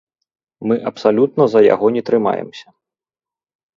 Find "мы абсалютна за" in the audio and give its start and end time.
0.69-1.61